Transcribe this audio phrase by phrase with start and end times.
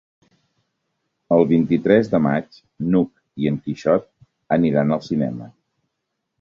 [1.37, 2.59] El vint-i-tres de maig
[2.89, 4.11] n'Hug i en Quixot
[4.61, 5.55] aniran al cinema.